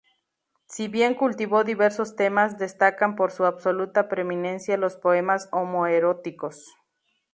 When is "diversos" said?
1.63-2.15